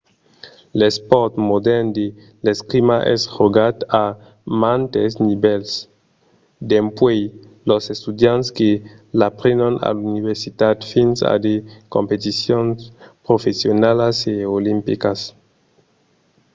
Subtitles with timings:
[0.79, 2.05] l'espòrt modèrn de
[2.45, 4.05] l'escrima es jogat a
[4.63, 5.69] mantes nivèls
[6.71, 7.23] dempuèi
[7.69, 8.69] los estudiants que
[9.19, 11.55] l'aprenon a l'universitat fins a de
[11.95, 12.75] competicions
[13.27, 15.19] professionalas e olimpicas